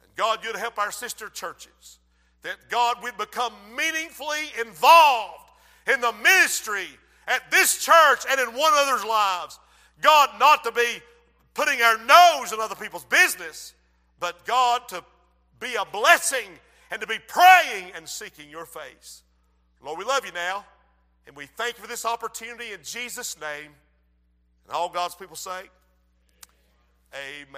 [0.03, 1.99] And God, you'd help our sister churches.
[2.43, 5.51] That God, we'd become meaningfully involved
[5.93, 6.87] in the ministry
[7.27, 9.59] at this church and in one another's lives.
[10.01, 11.01] God, not to be
[11.55, 13.75] putting our nose in other people's business,
[14.21, 15.03] but God, to
[15.59, 16.49] be a blessing
[16.91, 19.23] and to be praying and seeking your face.
[19.83, 20.65] Lord, we love you now,
[21.27, 23.71] and we thank you for this opportunity in Jesus' name.
[24.67, 25.63] And all God's people say,
[27.15, 27.55] Amen.